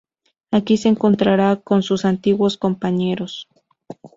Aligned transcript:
Aquí 0.49 0.77
se 0.77 0.87
encontrará 0.89 1.57
con 1.57 1.83
sus 1.83 2.05
antiguos 2.05 2.57
compañeros. 2.57 3.47